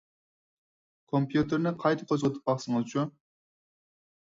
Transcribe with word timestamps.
كومپيۇتېرنى 1.11 1.75
قايتا 1.85 2.09
قوزغىتىپ 2.15 2.51
باقسىڭىزچۇ. 2.51 3.07